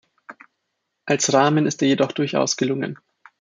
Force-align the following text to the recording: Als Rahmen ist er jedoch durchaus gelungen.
Als 1.05 1.31
Rahmen 1.31 1.67
ist 1.67 1.83
er 1.83 1.87
jedoch 1.89 2.11
durchaus 2.11 2.57
gelungen. 2.57 2.97